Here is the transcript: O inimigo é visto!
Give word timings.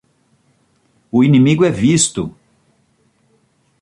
O 1.11 1.23
inimigo 1.23 1.63
é 1.63 1.69
visto! 1.69 2.35